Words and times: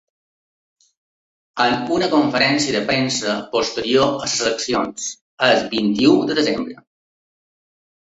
En 1.65 1.75
una 1.97 2.07
conferència 2.15 2.75
de 2.77 2.81
premsa 2.89 3.37
posterior 3.53 4.09
a 4.09 4.19
les 4.25 4.41
eleccions, 4.49 5.09
el 5.53 5.65
vint-i-u 5.79 6.21
de 6.31 6.43
desembre. 6.45 6.83